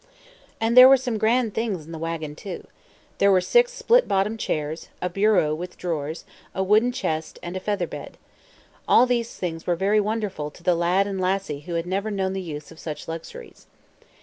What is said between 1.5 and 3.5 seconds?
things in the wagon, too. There were